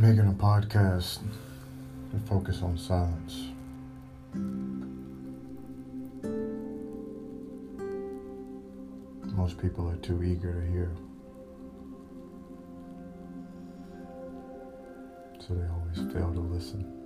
[0.00, 1.18] making a podcast
[2.10, 3.50] to focus on silence.
[9.36, 10.90] Most people are too eager to hear.
[15.38, 16.99] So they always fail to listen.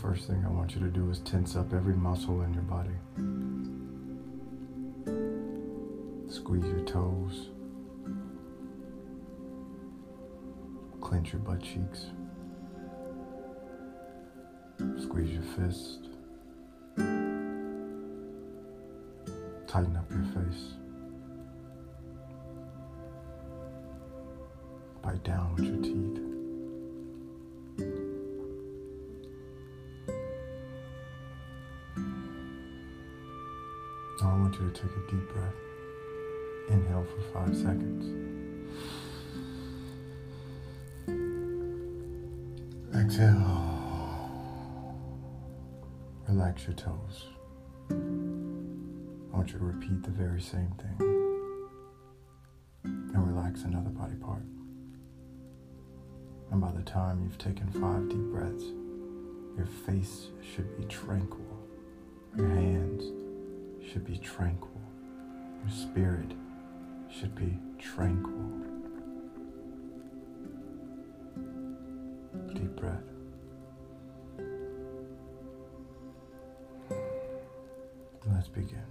[0.00, 2.96] First thing I want you to do is tense up every muscle in your body.
[6.32, 7.50] Squeeze your toes.
[11.02, 12.06] Clench your butt cheeks.
[15.02, 16.06] Squeeze your fist.
[19.66, 20.76] Tighten up your face.
[25.02, 25.89] Bite down with your teeth.
[34.80, 35.54] Take a deep breath.
[36.70, 38.04] Inhale for five seconds.
[42.94, 43.80] Exhale.
[46.28, 47.26] Relax your toes.
[47.90, 50.96] I want you to repeat the very same thing.
[52.84, 54.44] And relax another body part.
[56.50, 58.64] And by the time you've taken five deep breaths,
[59.56, 61.44] your face should be tranquil.
[62.36, 63.04] Your hands
[63.90, 64.69] should be tranquil.
[65.62, 66.32] Your spirit
[67.10, 68.34] should be tranquil.
[72.54, 73.02] Deep breath.
[78.32, 78.84] Let's begin.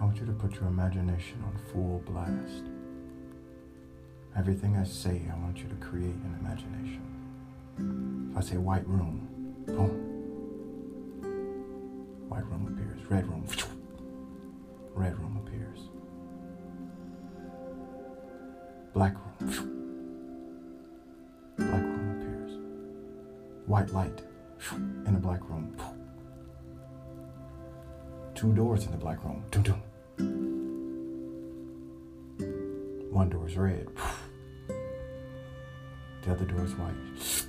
[0.00, 2.64] I want you to put your imagination on full blast.
[4.36, 7.02] Everything I say, I want you to create an imagination.
[8.30, 9.90] If I say white room, boom.
[12.28, 13.10] White room appears.
[13.10, 13.46] Red room,
[14.94, 15.78] red room appears.
[18.92, 19.34] Black room,
[21.56, 22.52] black room appears.
[23.66, 24.22] White light
[25.06, 25.76] in the black room.
[28.34, 29.42] Two doors in the black room.
[33.10, 33.88] One door is red.
[36.22, 37.47] The other door is white.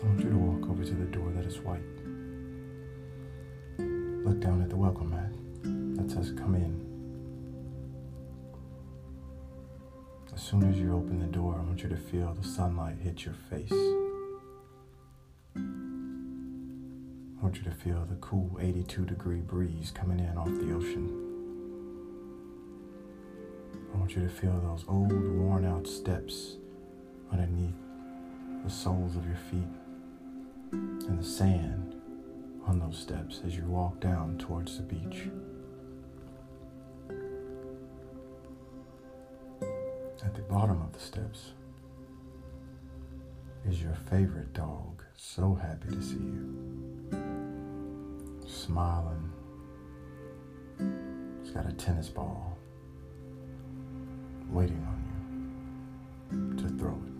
[0.00, 1.82] I want you to walk over to the door that is white.
[4.24, 5.32] Look down at the welcome mat
[5.96, 6.86] that says come in.
[10.32, 13.24] As soon as you open the door, I want you to feel the sunlight hit
[13.24, 13.72] your face.
[15.56, 15.62] I
[17.42, 21.08] want you to feel the cool 82 degree breeze coming in off the ocean.
[23.92, 26.54] I want you to feel those old, worn out steps
[27.32, 27.74] underneath
[28.62, 29.66] the soles of your feet
[30.72, 31.94] and the sand
[32.66, 35.28] on those steps as you walk down towards the beach.
[40.24, 41.52] At the bottom of the steps
[43.68, 47.10] is your favorite dog, so happy to see you.
[48.46, 49.32] Smiling.
[51.42, 52.56] He's got a tennis ball
[54.50, 54.98] waiting on
[56.32, 57.17] you to throw it.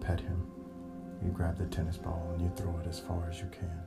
[0.00, 0.46] pet him.
[1.22, 3.82] You grab the tennis ball and you throw it as far as you can.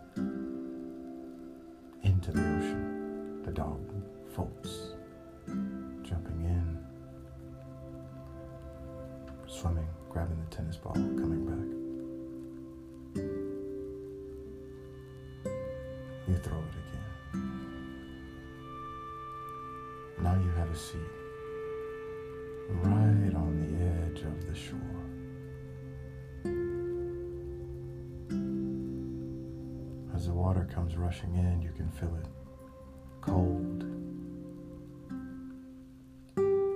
[2.03, 3.41] Into the ocean.
[3.43, 3.79] The dog
[4.35, 4.95] folds,
[6.03, 6.77] jumping in,
[9.47, 11.81] swimming, grabbing the tennis ball, coming back.
[16.27, 17.09] You throw it again.
[20.21, 20.99] Now you have a seat
[22.69, 25.10] right on the edge of the shore.
[30.41, 32.25] Water comes rushing in, you can feel it
[33.21, 33.83] cold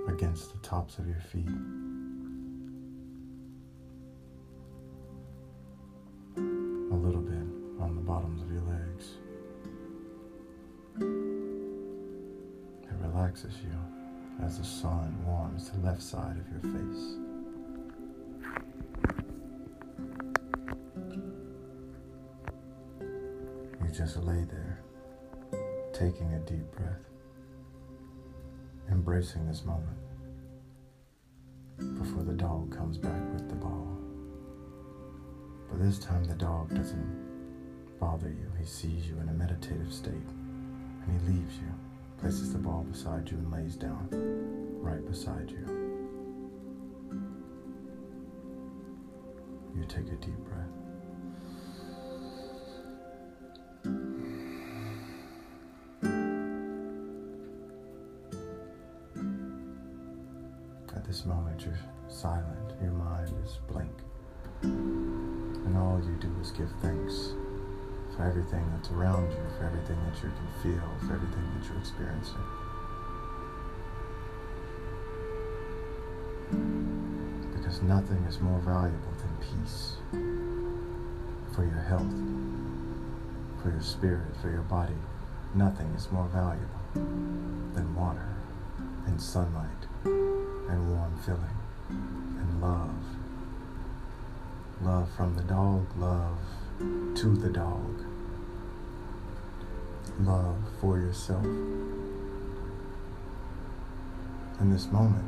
[0.08, 1.48] against the tops of your feet.
[6.36, 7.42] A little bit
[7.82, 9.06] on the bottoms of your legs.
[12.88, 17.25] It relaxes you as the sun warms the left side of your face.
[24.06, 24.78] Just lay there,
[25.92, 27.10] taking a deep breath,
[28.88, 29.98] embracing this moment
[31.98, 33.98] before the dog comes back with the ball.
[35.68, 38.48] But this time the dog doesn't bother you.
[38.56, 41.74] He sees you in a meditative state and he leaves you,
[42.20, 44.06] places the ball beside you, and lays down
[44.80, 45.66] right beside you.
[49.74, 50.85] You take a deep breath.
[68.36, 72.44] Everything that's around you, for everything that you can feel, for everything that you're experiencing.
[77.56, 79.96] Because nothing is more valuable than peace
[81.54, 82.12] for your health,
[83.62, 84.92] for your spirit, for your body.
[85.54, 88.34] Nothing is more valuable than water
[89.06, 91.56] and sunlight and warm feeling
[91.88, 92.90] and love.
[94.82, 96.38] Love from the dog, love
[97.14, 98.04] to the dog.
[100.20, 101.44] Love for yourself.
[104.58, 105.26] In this moment,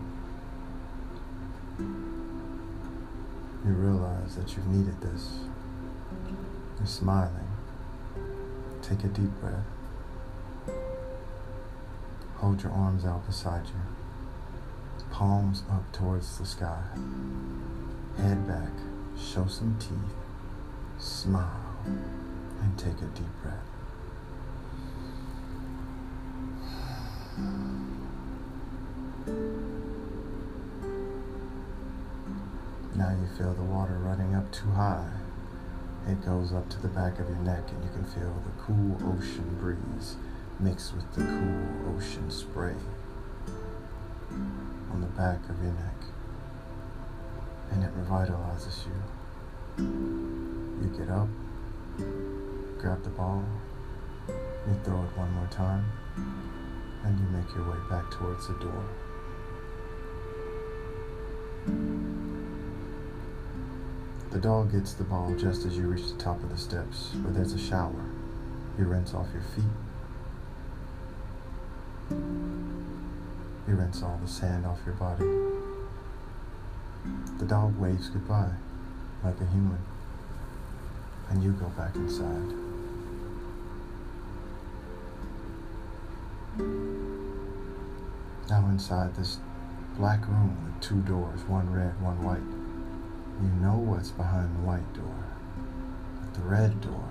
[1.78, 5.40] you realize that you've needed this.
[6.78, 7.48] You're smiling.
[8.80, 9.66] Take a deep breath.
[12.36, 16.82] Hold your arms out beside you, palms up towards the sky.
[18.16, 18.70] Head back,
[19.18, 20.14] show some teeth,
[20.98, 23.77] smile, and take a deep breath.
[32.94, 35.08] Now you feel the water running up too high.
[36.08, 38.96] It goes up to the back of your neck, and you can feel the cool
[39.12, 40.16] ocean breeze
[40.58, 42.74] mixed with the cool ocean spray
[44.90, 45.94] on the back of your neck.
[47.70, 49.84] And it revitalizes you.
[50.82, 51.28] You get up,
[52.78, 53.44] grab the ball,
[54.26, 55.84] you throw it one more time,
[57.04, 58.84] and you make your way back towards the door.
[64.30, 67.32] The dog gets the ball just as you reach the top of the steps where
[67.32, 68.04] there's a shower.
[68.78, 69.64] You rinse off your feet.
[73.66, 75.24] You rinse all the sand off your body.
[77.38, 78.52] The dog waves goodbye
[79.24, 79.78] like a human.
[81.30, 82.67] And you go back inside.
[88.68, 89.38] Inside this
[89.96, 92.46] black room with two doors, one red, one white.
[93.42, 95.24] You know what's behind the white door,
[96.20, 97.08] but the red door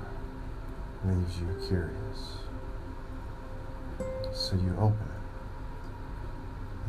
[1.03, 2.37] leaves you curious.
[4.33, 5.23] So you open it.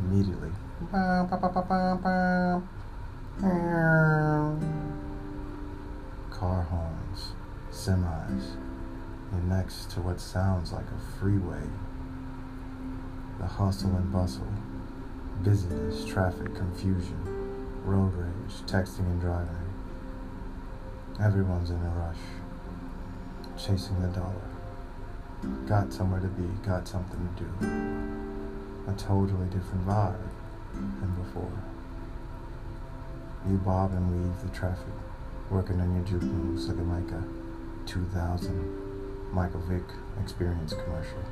[0.05, 0.53] Immediately,
[6.31, 7.33] car horns,
[7.73, 8.57] semis.
[9.33, 11.67] You're next to what sounds like a freeway.
[13.39, 14.49] The hustle and bustle,
[15.45, 17.17] busyness, traffic, confusion,
[17.85, 19.55] road rage, texting and driving.
[21.23, 22.17] Everyone's in a rush,
[23.57, 24.35] chasing the dollar.
[25.69, 28.91] Got somewhere to be, got something to do.
[28.91, 30.19] A totally different vibe
[30.75, 31.53] than before.
[33.49, 34.95] You bob and weave the traffic,
[35.49, 37.23] working on your juke moves looking like a
[37.87, 39.85] 2000 Michael Vick
[40.21, 41.23] experience commercial.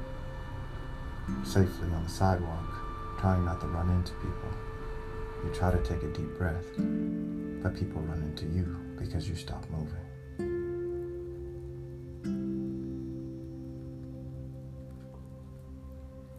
[1.45, 2.65] Safely on the sidewalk,
[3.19, 4.51] trying not to run into people.
[5.45, 6.67] You try to take a deep breath,
[7.63, 10.07] but people run into you because you stop moving.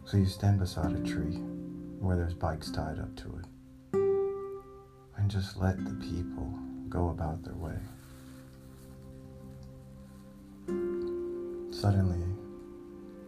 [0.04, 1.36] So you stand beside a tree
[2.00, 3.44] where there's bikes tied up to it
[5.18, 6.50] and just let the people
[6.88, 7.76] go about their way.
[11.70, 12.24] Suddenly,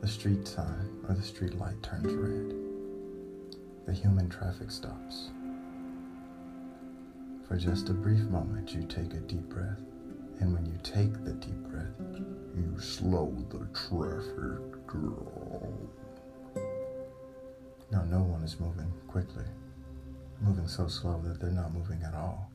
[0.00, 2.54] the street sign or the street light turns red.
[3.86, 5.30] the human traffic stops.
[7.46, 9.80] For just a brief moment, you take a deep breath.
[10.38, 11.92] And when you take the deep breath,
[12.56, 15.88] you slow the traffic down.
[17.90, 19.44] Now, no one is moving quickly,
[20.40, 22.50] moving so slow that they're not moving at all.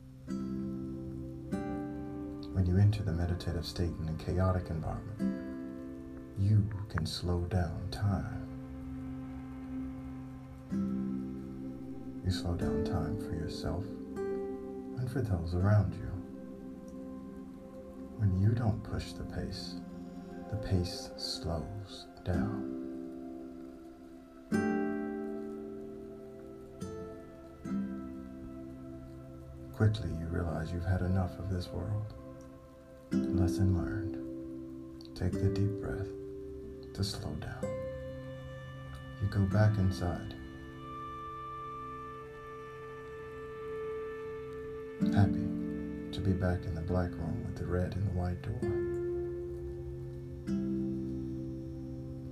[2.54, 5.45] When you enter the meditative state in a chaotic environment,
[6.38, 8.42] you can slow down time.
[12.24, 13.84] You slow down time for yourself
[14.16, 16.10] and for those around you.
[18.18, 19.76] When you don't push the pace,
[20.50, 22.72] the pace slows down.
[29.74, 32.14] Quickly, you realize you've had enough of this world.
[33.12, 34.16] Lesson learned.
[35.14, 36.08] Take the deep breath
[36.96, 37.70] to slow down.
[39.20, 40.34] You go back inside.
[45.14, 45.46] Happy
[46.12, 48.60] to be back in the black room with the red and the white door.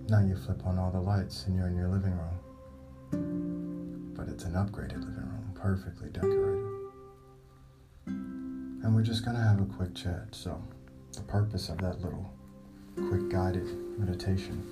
[0.08, 4.14] Now you flip on all the lights and you're in your living room.
[4.16, 6.64] But it's an upgraded living room, perfectly decorated.
[8.06, 10.28] And we're just to have a quick chat.
[10.30, 10.62] So,
[11.12, 12.32] the purpose of that little
[12.96, 13.66] quick guided
[13.98, 14.62] meditation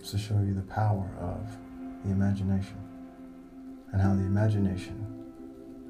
[0.00, 1.46] is to show you the power of
[2.04, 2.78] the imagination
[3.92, 5.06] and how the imagination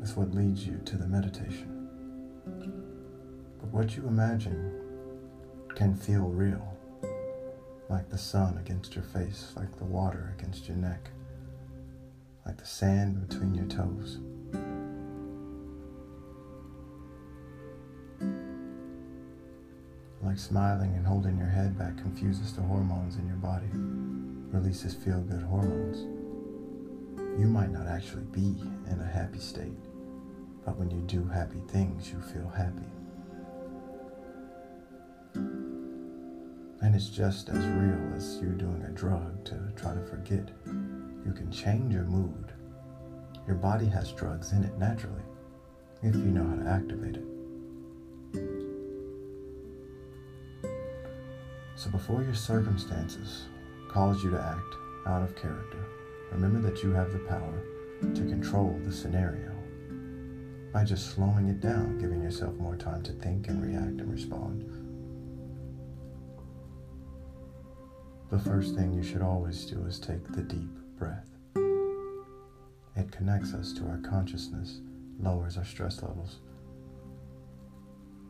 [0.02, 1.88] is what leads you to the meditation.
[3.60, 4.80] But what you imagine
[5.74, 6.76] can feel real,
[7.88, 11.10] like the sun against your face, like the water against your neck
[12.46, 14.18] like the sand between your toes.
[20.24, 23.68] Like smiling and holding your head back confuses the hormones in your body,
[24.50, 25.98] releases feel good hormones.
[27.38, 28.56] You might not actually be
[28.90, 29.76] in a happy state,
[30.64, 32.88] but when you do happy things, you feel happy.
[36.80, 41.32] And it's just as real as you doing a drug to try to forget you
[41.32, 42.52] can change your mood.
[43.46, 45.22] Your body has drugs in it naturally
[46.02, 47.33] if you know how to activate it.
[51.76, 53.46] So before your circumstances
[53.88, 54.74] cause you to act
[55.06, 55.84] out of character,
[56.30, 57.62] remember that you have the power
[58.00, 59.50] to control the scenario
[60.72, 64.62] by just slowing it down, giving yourself more time to think and react and respond.
[68.30, 71.28] The first thing you should always do is take the deep breath.
[72.96, 74.80] It connects us to our consciousness,
[75.20, 76.38] lowers our stress levels,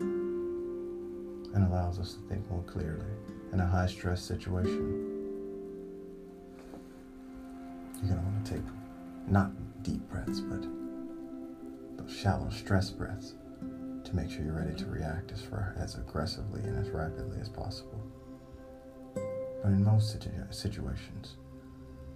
[0.00, 3.04] and allows us to think more clearly
[3.52, 5.10] in a high stress situation.
[8.02, 8.62] You're going to want to take
[9.28, 9.50] not
[9.82, 10.62] deep breaths, but
[11.96, 13.34] those shallow stress breaths
[14.04, 17.48] to make sure you're ready to react as, far, as aggressively and as rapidly as
[17.48, 18.00] possible.
[19.14, 20.10] But in most
[20.50, 21.36] situations,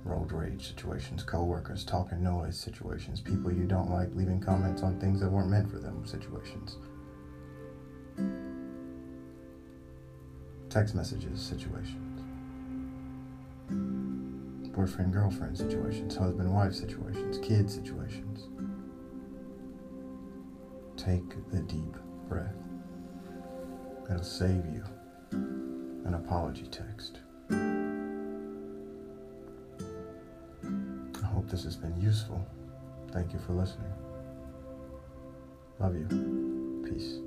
[0.04, 5.20] road rage situations, coworkers, talking noise situations, people you don't like leaving comments on things
[5.20, 6.76] that weren't meant for them situations.
[10.78, 12.22] Text messages situations.
[14.72, 18.46] Boyfriend girlfriend situations, husband wife situations, kid situations.
[20.96, 21.96] Take the deep
[22.28, 22.54] breath.
[24.08, 24.84] It'll save you
[25.32, 27.22] an apology text.
[27.50, 27.56] I
[31.26, 32.46] hope this has been useful.
[33.10, 33.92] Thank you for listening.
[35.80, 36.84] Love you.
[36.88, 37.18] Peace.